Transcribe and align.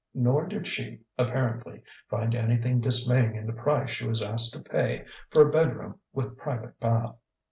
Nor 0.15 0.47
did 0.47 0.65
she, 0.65 1.01
apparently, 1.15 1.83
find 2.09 2.33
anything 2.33 2.81
dismaying 2.81 3.35
in 3.35 3.45
the 3.45 3.53
price 3.53 3.91
she 3.91 4.07
was 4.07 4.19
asked 4.23 4.51
to 4.53 4.59
pay 4.59 5.05
for 5.29 5.47
a 5.47 5.51
bedroom 5.51 5.99
with 6.11 6.39
private 6.39 6.79
bath. 6.79 7.15